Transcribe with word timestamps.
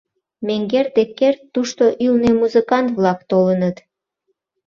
—Менгер 0.47 0.85
Деккер, 0.95 1.35
тушто 1.53 1.83
ӱлнӧ 2.05 2.31
музыкант-влак 2.41 3.19
толыныт. 3.29 3.77